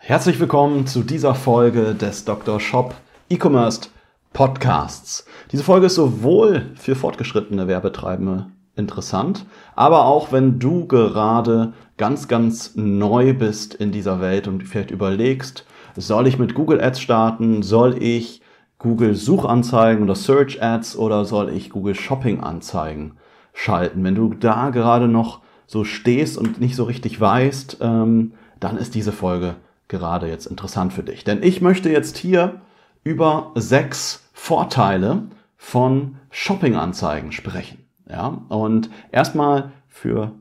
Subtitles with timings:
[0.00, 2.60] Herzlich willkommen zu dieser Folge des Dr.
[2.60, 2.94] Shop
[3.28, 3.90] E-Commerce
[4.32, 5.26] Podcasts.
[5.52, 12.74] Diese Folge ist sowohl für fortgeschrittene Werbetreibende interessant, aber auch wenn du gerade ganz, ganz
[12.76, 15.66] neu bist in dieser Welt und vielleicht überlegst,
[15.96, 17.62] soll ich mit Google Ads starten?
[17.62, 18.40] Soll ich
[18.78, 23.16] Google Suchanzeigen oder Search Ads oder soll ich Google Shopping Anzeigen
[23.52, 24.04] schalten?
[24.04, 28.94] Wenn du da gerade noch so stehst und nicht so richtig weißt, ähm, dann ist
[28.94, 29.56] diese Folge
[29.88, 31.24] gerade jetzt interessant für dich.
[31.24, 32.60] Denn ich möchte jetzt hier
[33.04, 35.24] über sechs Vorteile
[35.56, 37.84] von Shopping-Anzeigen sprechen.
[38.08, 40.32] Ja, und erstmal für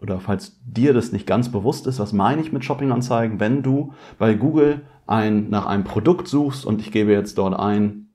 [0.00, 3.92] oder falls dir das nicht ganz bewusst ist, was meine ich mit Shopping-Anzeigen, wenn du
[4.18, 8.08] bei Google ein, nach einem Produkt suchst und ich gebe jetzt dort ein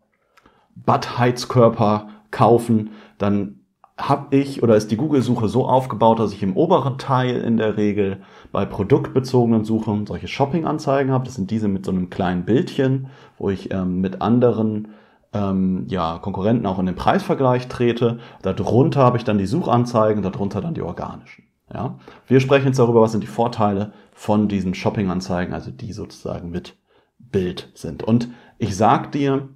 [0.75, 3.64] Badheizkörper kaufen, dann
[3.97, 7.77] habe ich oder ist die Google-Suche so aufgebaut, dass ich im oberen Teil in der
[7.77, 11.23] Regel bei produktbezogenen Suchen solche Shopping-Anzeigen habe.
[11.25, 13.07] Das sind diese mit so einem kleinen Bildchen,
[13.37, 14.89] wo ich ähm, mit anderen
[15.33, 18.19] ähm, ja, Konkurrenten auch in den Preisvergleich trete.
[18.41, 21.45] Darunter habe ich dann die Suchanzeigen, darunter dann die organischen.
[21.73, 21.97] Ja?
[22.27, 26.77] Wir sprechen jetzt darüber, was sind die Vorteile von diesen Shopping-Anzeigen, also die sozusagen mit
[27.17, 28.03] Bild sind.
[28.03, 29.49] Und ich sag dir,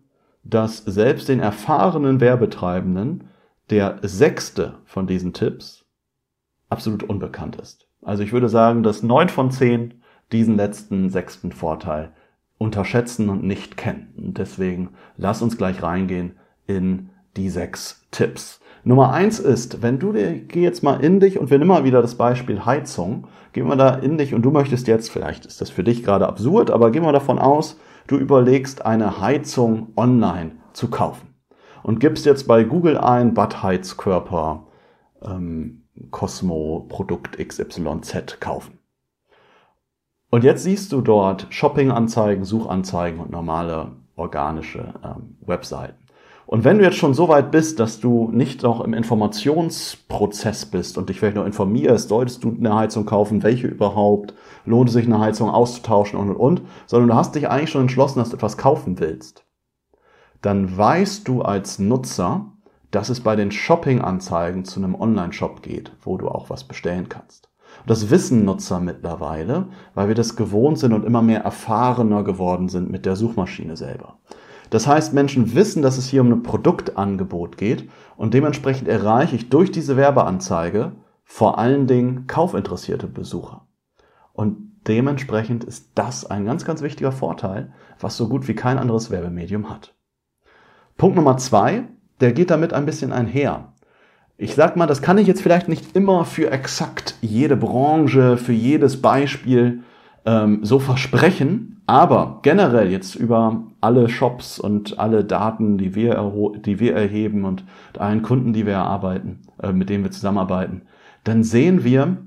[0.43, 3.28] dass selbst den erfahrenen Werbetreibenden
[3.69, 5.85] der sechste von diesen Tipps
[6.69, 7.87] absolut unbekannt ist.
[8.01, 12.11] Also ich würde sagen, dass neun von zehn diesen letzten sechsten Vorteil
[12.57, 14.13] unterschätzen und nicht kennen.
[14.15, 16.33] Deswegen lass uns gleich reingehen
[16.67, 18.59] in die sechs Tipps.
[18.83, 21.83] Nummer eins ist, wenn du dir, geh jetzt mal in dich und wir nehmen mal
[21.83, 25.61] wieder das Beispiel Heizung, gehen wir da in dich und du möchtest jetzt, vielleicht ist
[25.61, 30.51] das für dich gerade absurd, aber gehen wir davon aus, du überlegst eine Heizung online
[30.73, 31.28] zu kaufen
[31.83, 34.67] und gibst jetzt bei Google ein Badheizkörper
[35.21, 38.79] ähm, Cosmo Produkt XYZ kaufen.
[40.31, 45.95] Und jetzt siehst du dort Shopping-Anzeigen, Suchanzeigen und normale organische ähm, Webseiten.
[46.45, 50.97] Und wenn du jetzt schon so weit bist, dass du nicht noch im Informationsprozess bist
[50.97, 54.33] und dich vielleicht noch informierst, solltest du eine Heizung kaufen, welche überhaupt,
[54.65, 57.81] lohnt es sich eine Heizung auszutauschen und und und, sondern du hast dich eigentlich schon
[57.81, 59.45] entschlossen, dass du etwas kaufen willst,
[60.41, 62.51] dann weißt du als Nutzer,
[62.91, 67.49] dass es bei den Shopping-Anzeigen zu einem Online-Shop geht, wo du auch was bestellen kannst.
[67.81, 72.67] Und das wissen Nutzer mittlerweile, weil wir das gewohnt sind und immer mehr erfahrener geworden
[72.67, 74.17] sind mit der Suchmaschine selber.
[74.69, 79.49] Das heißt, Menschen wissen, dass es hier um ein Produktangebot geht und dementsprechend erreiche ich
[79.49, 83.67] durch diese Werbeanzeige vor allen Dingen kaufinteressierte Besucher.
[84.33, 89.11] Und dementsprechend ist das ein ganz, ganz wichtiger Vorteil, was so gut wie kein anderes
[89.11, 89.95] Werbemedium hat.
[90.99, 91.83] Punkt Nummer zwei,
[92.19, 93.71] der geht damit ein bisschen einher.
[94.37, 98.51] Ich sag mal, das kann ich jetzt vielleicht nicht immer für exakt jede Branche, für
[98.51, 99.79] jedes Beispiel
[100.25, 106.33] ähm, so versprechen, aber generell jetzt über alle Shops und alle Daten, die wir,
[106.65, 107.63] die wir erheben und
[107.97, 110.81] allen Kunden, die wir erarbeiten, äh, mit denen wir zusammenarbeiten,
[111.23, 112.17] dann sehen wir,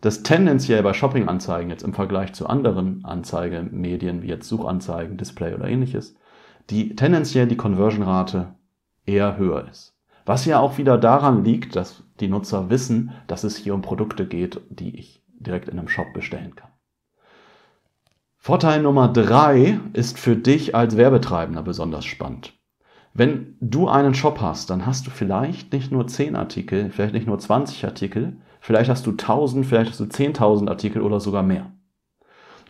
[0.00, 5.68] dass tendenziell bei Shopping-Anzeigen jetzt im Vergleich zu anderen Anzeigemedien wie jetzt Suchanzeigen, Display oder
[5.68, 6.16] ähnliches,
[6.70, 8.54] die tendenziell die Conversion-Rate
[9.06, 9.94] eher höher ist.
[10.26, 14.26] Was ja auch wieder daran liegt, dass die Nutzer wissen, dass es hier um Produkte
[14.26, 16.70] geht, die ich direkt in einem Shop bestellen kann.
[18.38, 22.54] Vorteil Nummer drei ist für dich als Werbetreibender besonders spannend.
[23.14, 27.26] Wenn du einen Shop hast, dann hast du vielleicht nicht nur 10 Artikel, vielleicht nicht
[27.26, 31.70] nur 20 Artikel, vielleicht hast du 1000, vielleicht hast du 10.000 Artikel oder sogar mehr.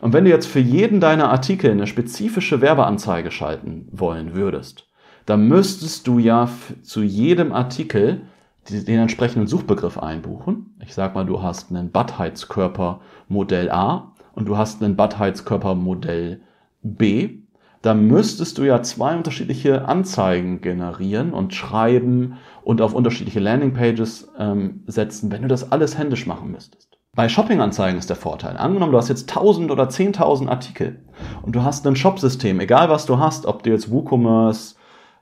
[0.01, 4.87] Und wenn du jetzt für jeden deiner Artikel eine spezifische Werbeanzeige schalten wollen würdest,
[5.25, 6.49] dann müsstest du ja
[6.83, 8.21] zu jedem Artikel
[8.69, 10.75] den entsprechenden Suchbegriff einbuchen.
[10.83, 16.41] Ich sag mal, du hast einen Badheizkörper Modell A und du hast einen Badheizkörpermodell
[16.81, 17.39] B,
[17.81, 24.83] dann müsstest du ja zwei unterschiedliche Anzeigen generieren und schreiben und auf unterschiedliche Landingpages ähm,
[24.87, 26.94] setzen, wenn du das alles händisch machen müsstest.
[27.15, 28.57] Bei Shopping-Anzeigen ist der Vorteil.
[28.57, 30.99] Angenommen, du hast jetzt 1000 oder 10.000 Artikel
[31.43, 34.75] und du hast ein Shopsystem, egal was du hast, ob du jetzt WooCommerce,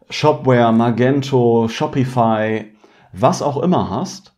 [0.09, 2.73] Shopware, Magento, Shopify,
[3.11, 4.35] was auch immer hast,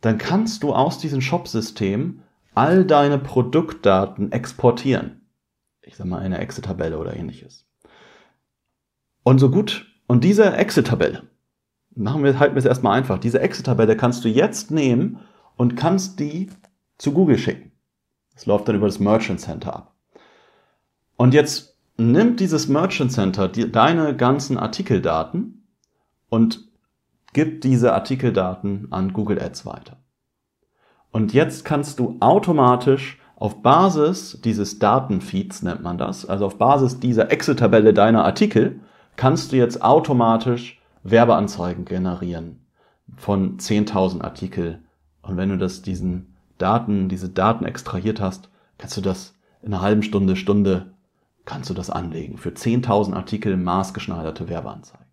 [0.00, 2.22] dann kannst du aus diesem Shopsystem
[2.56, 5.20] all deine Produktdaten exportieren.
[5.82, 7.64] ich sag mal, eine Excel-Tabelle oder ähnliches.
[9.22, 11.22] Und so gut, und diese Excel-Tabelle,
[11.94, 13.18] machen wir, halten wir es erstmal einfach.
[13.18, 15.20] Diese Excel-Tabelle kannst du jetzt nehmen
[15.56, 16.48] und kannst die
[16.98, 17.72] zu Google schicken.
[18.34, 19.94] Das läuft dann über das Merchant Center ab.
[21.16, 25.66] Und jetzt nimmt dieses Merchant Center die, deine ganzen Artikeldaten
[26.28, 26.68] und
[27.32, 29.96] gibt diese Artikeldaten an Google Ads weiter.
[31.10, 36.98] Und jetzt kannst du automatisch auf Basis dieses Datenfeeds nennt man das, also auf Basis
[36.98, 38.80] dieser Excel-Tabelle deiner Artikel,
[39.16, 42.66] kannst du jetzt automatisch Werbeanzeigen generieren
[43.16, 44.80] von 10.000 Artikel.
[45.22, 49.82] Und wenn du das diesen Daten, diese Daten extrahiert hast, kannst du das in einer
[49.82, 50.92] halben Stunde, Stunde,
[51.44, 55.06] kannst du das anlegen für 10.000 Artikel maßgeschneiderte Werbeanzeigen.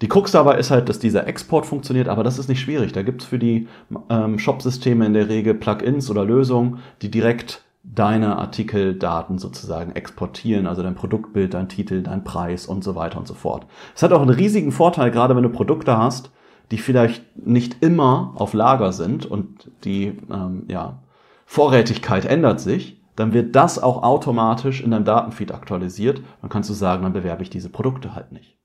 [0.00, 2.92] Die Krux dabei ist halt, dass dieser Export funktioniert, aber das ist nicht schwierig.
[2.92, 3.68] Da gibt's für die
[4.08, 10.82] ähm, Shop-Systeme in der Regel Plugins oder Lösungen, die direkt deine Artikeldaten sozusagen exportieren, also
[10.82, 13.66] dein Produktbild, dein Titel, dein Preis und so weiter und so fort.
[13.94, 16.30] Es hat auch einen riesigen Vorteil, gerade wenn du Produkte hast,
[16.70, 21.02] die vielleicht nicht immer auf Lager sind und die ähm, ja,
[21.46, 26.22] Vorrätigkeit ändert sich, dann wird das auch automatisch in deinem Datenfeed aktualisiert.
[26.40, 28.56] Dann kannst du sagen, dann bewerbe ich diese Produkte halt nicht.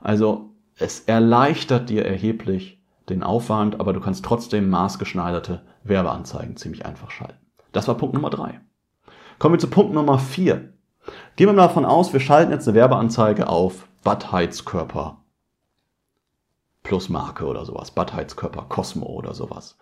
[0.00, 7.10] Also es erleichtert dir erheblich den Aufwand, aber du kannst trotzdem maßgeschneiderte Werbeanzeigen ziemlich einfach
[7.10, 7.38] schalten.
[7.72, 8.60] Das war Punkt Nummer drei.
[9.38, 10.74] Kommen wir zu Punkt Nummer vier.
[11.36, 14.30] Gehen wir mal davon aus, wir schalten jetzt eine Werbeanzeige auf Bad
[16.88, 19.76] Heizkörper plus Marke oder sowas, Bad Heizkörper Cosmo oder sowas.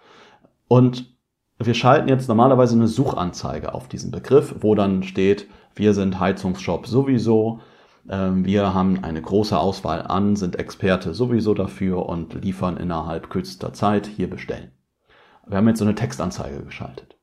[0.69, 1.17] Und
[1.59, 6.87] wir schalten jetzt normalerweise eine Suchanzeige auf diesen Begriff, wo dann steht, wir sind Heizungsshop
[6.87, 7.61] sowieso,
[8.09, 13.73] ähm, wir haben eine große Auswahl an, sind Experte sowieso dafür und liefern innerhalb kürzester
[13.73, 14.73] Zeit hier bestellen.
[15.47, 17.17] Wir haben jetzt so eine Textanzeige geschaltet.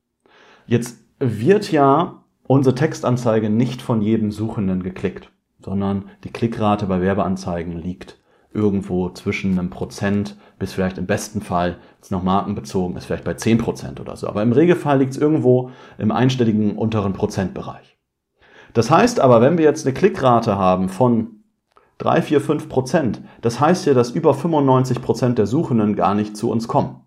[0.66, 7.74] Jetzt wird ja unsere Textanzeige nicht von jedem Suchenden geklickt, sondern die Klickrate bei Werbeanzeigen
[7.78, 8.23] liegt
[8.54, 13.34] irgendwo zwischen einem Prozent bis vielleicht im besten Fall, jetzt noch markenbezogen ist, vielleicht bei
[13.34, 14.28] zehn Prozent oder so.
[14.28, 17.98] Aber im Regelfall liegt es irgendwo im einstelligen unteren Prozentbereich.
[18.74, 21.44] Das heißt aber, wenn wir jetzt eine Klickrate haben von
[22.00, 26.36] 3, 4, 5 Prozent, das heißt ja, dass über 95 Prozent der Suchenden gar nicht
[26.36, 27.02] zu uns kommen.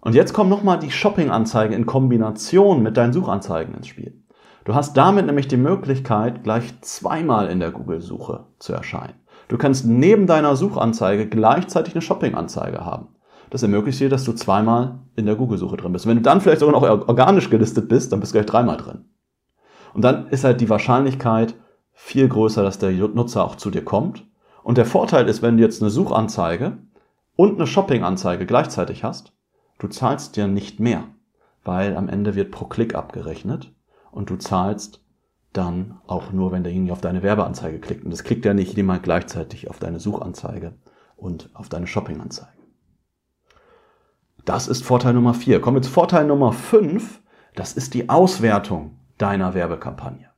[0.00, 4.22] Und jetzt kommen nochmal die Shopping-Anzeigen in Kombination mit deinen Suchanzeigen ins Spiel.
[4.64, 9.14] Du hast damit nämlich die Möglichkeit, gleich zweimal in der Google-Suche zu erscheinen.
[9.50, 13.08] Du kannst neben deiner Suchanzeige gleichzeitig eine Shopping-Anzeige haben.
[13.50, 16.06] Das ermöglicht dir, dass du zweimal in der Google-Suche drin bist.
[16.06, 19.06] wenn du dann vielleicht sogar noch organisch gelistet bist, dann bist du gleich dreimal drin.
[19.92, 21.56] Und dann ist halt die Wahrscheinlichkeit
[21.92, 24.24] viel größer, dass der Nutzer auch zu dir kommt.
[24.62, 26.78] Und der Vorteil ist, wenn du jetzt eine Suchanzeige
[27.34, 29.32] und eine Shopping-Anzeige gleichzeitig hast,
[29.80, 31.08] du zahlst ja nicht mehr,
[31.64, 33.74] weil am Ende wird pro Klick abgerechnet
[34.12, 35.04] und du zahlst
[35.52, 38.04] dann auch nur, wenn derjenige auf deine Werbeanzeige klickt.
[38.04, 40.74] Und das klickt ja nicht jemand gleichzeitig auf deine Suchanzeige
[41.16, 42.52] und auf deine Shopping-Anzeige.
[44.44, 45.60] Das ist Vorteil Nummer vier.
[45.60, 47.20] Kommen wir zu Vorteil Nummer fünf.
[47.54, 50.30] Das ist die Auswertung deiner Werbekampagne.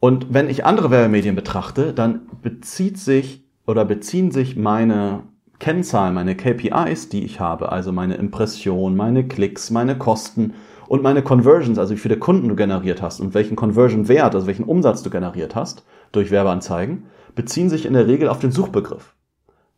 [0.00, 5.22] Und wenn ich andere Werbemedien betrachte, dann bezieht sich oder beziehen sich meine
[5.60, 10.54] Kennzahlen, meine KPIs, die ich habe, also meine Impression, meine Klicks, meine Kosten
[10.88, 14.64] und meine Conversions, also wie viele Kunden du generiert hast und welchen Conversion-Wert, also welchen
[14.64, 19.14] Umsatz du generiert hast durch Werbeanzeigen, beziehen sich in der Regel auf den Suchbegriff.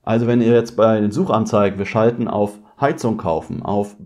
[0.02, 3.96] Also wenn ihr jetzt bei den Suchanzeigen, wir schalten auf Heizung kaufen, auf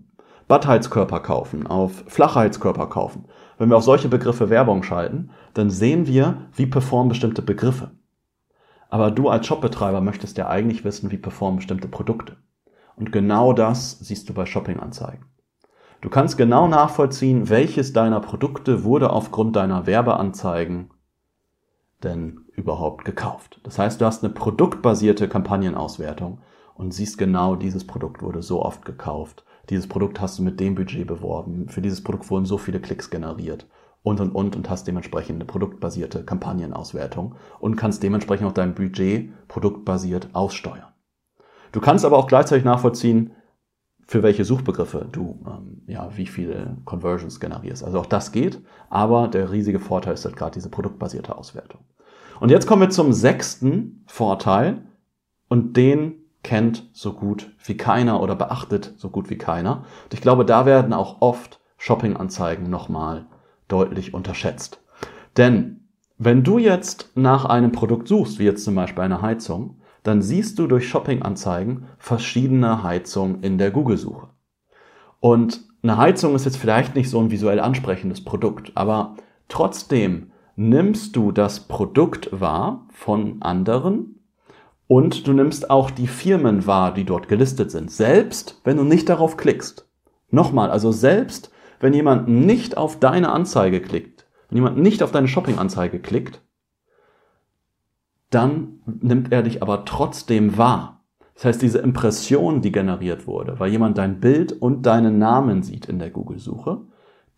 [0.47, 3.25] Badheizkörper kaufen, auf Flachheizkörper kaufen,
[3.57, 7.91] wenn wir auf solche Begriffe Werbung schalten, dann sehen wir, wie performen bestimmte Begriffe.
[8.89, 12.37] Aber du als Shopbetreiber möchtest ja eigentlich wissen, wie performen bestimmte Produkte.
[12.95, 15.25] Und genau das siehst du bei Shoppinganzeigen.
[16.01, 20.91] Du kannst genau nachvollziehen, welches deiner Produkte wurde aufgrund deiner Werbeanzeigen
[22.03, 23.59] denn überhaupt gekauft.
[23.63, 26.39] Das heißt, du hast eine produktbasierte Kampagnenauswertung
[26.75, 30.75] und siehst genau, dieses Produkt wurde so oft gekauft dieses Produkt hast du mit dem
[30.75, 33.67] Budget beworben, für dieses Produkt wurden so viele Klicks generiert
[34.01, 39.31] und und und und hast dementsprechend eine produktbasierte Kampagnenauswertung und kannst dementsprechend auch dein Budget
[39.47, 40.87] produktbasiert aussteuern.
[41.71, 43.31] Du kannst aber auch gleichzeitig nachvollziehen,
[44.09, 47.83] für welche Suchbegriffe du ähm, ja wie viele Conversions generierst.
[47.83, 51.81] Also auch das geht, aber der riesige Vorteil ist halt gerade diese produktbasierte Auswertung.
[52.39, 54.81] Und jetzt kommen wir zum sechsten Vorteil
[55.47, 59.83] und den kennt so gut wie keiner oder beachtet so gut wie keiner.
[60.05, 63.27] Und ich glaube, da werden auch oft Shopping-Anzeigen nochmal
[63.67, 64.81] deutlich unterschätzt.
[65.37, 65.81] Denn
[66.17, 69.78] wenn du jetzt nach einem Produkt suchst, wie jetzt zum Beispiel eine Heizung,
[70.09, 74.27] dann siehst du durch Shopping-Anzeigen verschiedene Heizungen in der Google-Suche.
[75.21, 79.15] Und eine Heizung ist jetzt vielleicht nicht so ein visuell ansprechendes Produkt, aber
[79.49, 84.21] Trotzdem nimmst du das Produkt wahr von anderen
[84.87, 89.09] und du nimmst auch die Firmen wahr, die dort gelistet sind, selbst wenn du nicht
[89.09, 89.89] darauf klickst.
[90.29, 95.27] Nochmal, also selbst wenn jemand nicht auf deine Anzeige klickt, wenn jemand nicht auf deine
[95.27, 96.41] Shopping-Anzeige klickt,
[98.29, 101.03] dann nimmt er dich aber trotzdem wahr.
[101.35, 105.85] Das heißt, diese Impression, die generiert wurde, weil jemand dein Bild und deinen Namen sieht
[105.85, 106.81] in der Google-Suche,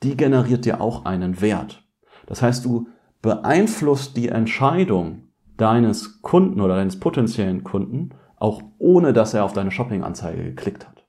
[0.03, 1.83] die generiert dir auch einen Wert.
[2.25, 2.87] Das heißt, du
[3.21, 9.69] beeinflusst die Entscheidung deines Kunden oder deines potenziellen Kunden auch ohne, dass er auf deine
[9.69, 11.05] Shopping-Anzeige geklickt hat.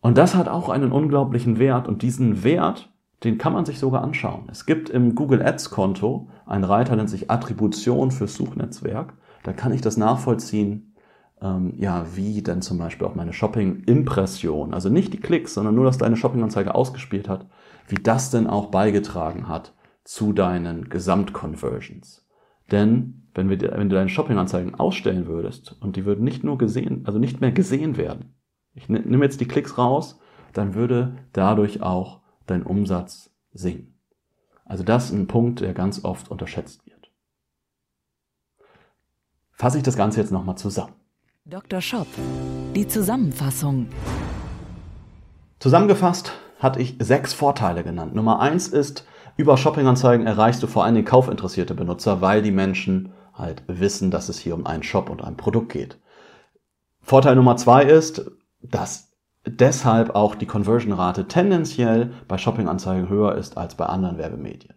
[0.00, 2.92] Und das hat auch einen unglaublichen Wert und diesen Wert,
[3.24, 4.44] den kann man sich sogar anschauen.
[4.50, 9.14] Es gibt im Google Ads Konto einen Reiter, nennt sich Attribution fürs Suchnetzwerk.
[9.42, 10.94] Da kann ich das nachvollziehen,
[11.40, 15.84] ähm, ja, wie denn zum Beispiel auch meine Shopping-Impression, also nicht die Klicks, sondern nur,
[15.84, 17.46] dass deine Shopping-Anzeige ausgespielt hat,
[17.88, 22.26] wie das denn auch beigetragen hat zu deinen Gesamtconversions.
[22.70, 27.02] Denn wenn, wir, wenn du deine Shopping-Anzeigen ausstellen würdest und die würden nicht nur gesehen,
[27.04, 28.34] also nicht mehr gesehen werden,
[28.74, 30.20] ich nehme jetzt die Klicks raus,
[30.52, 33.98] dann würde dadurch auch dein Umsatz sinken.
[34.64, 37.10] Also das ist ein Punkt, der ganz oft unterschätzt wird.
[39.52, 40.94] Fasse ich das Ganze jetzt nochmal zusammen.
[41.44, 41.80] Dr.
[41.80, 42.06] Shop,
[42.74, 43.88] die Zusammenfassung.
[45.58, 48.14] Zusammengefasst hatte ich sechs Vorteile genannt.
[48.14, 53.62] Nummer eins ist, über Shoppinganzeigen erreichst du vor allem kaufinteressierte Benutzer, weil die Menschen halt
[53.66, 55.98] wissen, dass es hier um einen Shop und ein Produkt geht.
[57.00, 59.07] Vorteil Nummer zwei ist, dass
[59.50, 64.74] deshalb auch die Conversion-Rate tendenziell bei Shopping-Anzeigen höher ist als bei anderen Werbemedien.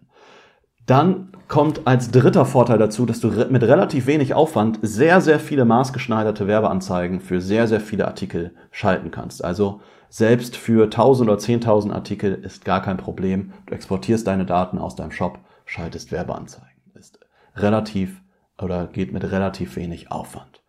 [0.86, 5.66] Dann kommt als dritter Vorteil dazu, dass du mit relativ wenig Aufwand sehr, sehr viele
[5.66, 9.44] maßgeschneiderte Werbeanzeigen für sehr, sehr viele Artikel schalten kannst.
[9.44, 13.54] Also selbst für 1000 oder 10.000 Artikel ist gar kein Problem.
[13.68, 16.68] Du exportierst deine Daten aus deinem Shop, schaltest Werbeanzeigen.
[16.96, 17.20] Ist
[17.56, 18.22] relativ
[18.58, 20.61] oder geht mit relativ wenig Aufwand.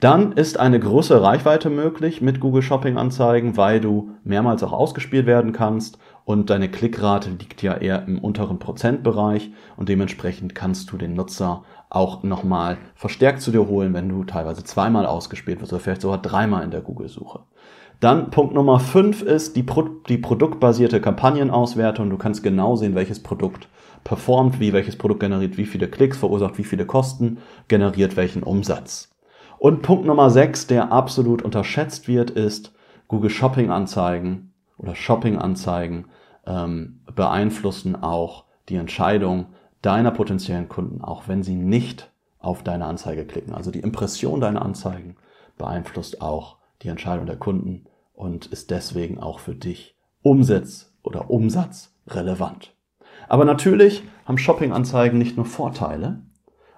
[0.00, 5.26] Dann ist eine größere Reichweite möglich mit Google Shopping Anzeigen, weil du mehrmals auch ausgespielt
[5.26, 10.96] werden kannst und deine Klickrate liegt ja eher im unteren Prozentbereich und dementsprechend kannst du
[10.96, 15.80] den Nutzer auch nochmal verstärkt zu dir holen, wenn du teilweise zweimal ausgespielt wirst oder
[15.80, 17.40] vielleicht sogar dreimal in der Google-Suche.
[18.00, 22.08] Dann Punkt Nummer fünf ist die, Pro die produktbasierte Kampagnenauswertung.
[22.08, 23.68] Du kannst genau sehen, welches Produkt
[24.04, 27.36] performt, wie welches Produkt generiert, wie viele Klicks verursacht, wie viele Kosten,
[27.68, 29.10] generiert welchen Umsatz.
[29.60, 32.72] Und Punkt Nummer 6, der absolut unterschätzt wird, ist
[33.08, 36.06] Google Shopping Anzeigen oder Shopping Anzeigen
[36.46, 39.48] ähm, beeinflussen auch die Entscheidung
[39.82, 43.52] deiner potenziellen Kunden, auch wenn sie nicht auf deine Anzeige klicken.
[43.52, 45.16] Also die Impression deiner Anzeigen
[45.58, 51.94] beeinflusst auch die Entscheidung der Kunden und ist deswegen auch für dich Umsatz oder Umsatz
[52.06, 52.74] relevant.
[53.28, 56.22] Aber natürlich haben Shopping-Anzeigen nicht nur Vorteile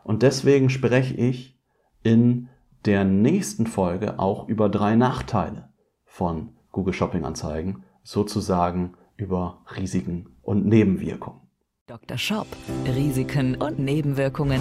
[0.03, 1.57] und deswegen spreche ich
[2.03, 2.49] in
[2.85, 5.69] der nächsten Folge auch über drei Nachteile
[6.05, 11.41] von Google Shopping Anzeigen, sozusagen über Risiken und Nebenwirkungen.
[11.87, 12.19] Dr.
[12.19, 12.47] Shop,
[12.87, 14.61] Risiken und Nebenwirkungen.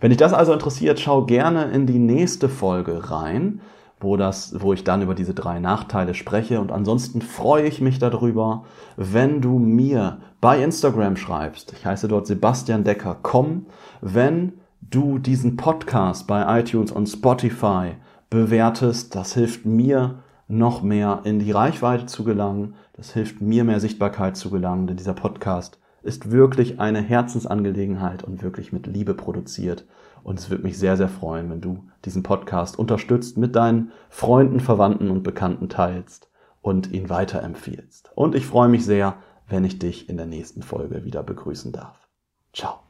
[0.00, 3.60] Wenn dich das also interessiert, schau gerne in die nächste Folge rein,
[4.00, 6.60] wo, das, wo ich dann über diese drei Nachteile spreche.
[6.60, 8.64] Und ansonsten freue ich mich darüber,
[8.96, 11.74] wenn du mir bei Instagram schreibst.
[11.74, 13.18] Ich heiße dort Sebastian Decker.
[13.22, 13.66] Komm,
[14.00, 17.92] wenn du diesen Podcast bei iTunes und Spotify
[18.28, 19.14] bewertest.
[19.14, 22.74] Das hilft mir noch mehr in die Reichweite zu gelangen.
[22.94, 28.42] Das hilft mir mehr Sichtbarkeit zu gelangen, denn dieser Podcast ist wirklich eine Herzensangelegenheit und
[28.42, 29.86] wirklich mit Liebe produziert.
[30.22, 34.60] Und es würde mich sehr, sehr freuen, wenn du diesen Podcast unterstützt, mit deinen Freunden,
[34.60, 36.30] Verwandten und Bekannten teilst
[36.62, 38.10] und ihn weiterempfiehlst.
[38.14, 39.16] Und ich freue mich sehr,
[39.48, 42.08] wenn ich dich in der nächsten Folge wieder begrüßen darf.
[42.52, 42.89] Ciao.